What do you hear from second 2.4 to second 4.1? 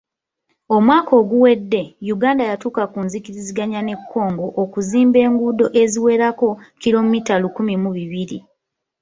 yatuuka ku nzikiriziganya ne